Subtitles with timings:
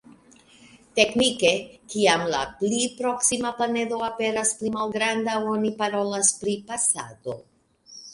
[0.99, 1.49] Teknike,
[1.93, 7.37] kiam la pli proksima planedo aperas pli malgranda oni parolas pri pasado.